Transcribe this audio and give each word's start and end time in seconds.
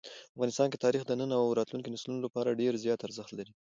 افغانستان 0.35 0.67
کې 0.69 0.81
تاریخ 0.85 1.01
د 1.05 1.11
نن 1.19 1.31
او 1.39 1.45
راتلونکي 1.59 1.89
نسلونو 1.93 2.25
لپاره 2.25 2.57
ډېر 2.61 2.73
زیات 2.83 2.99
ارزښت 3.07 3.31
لري. 3.35 3.51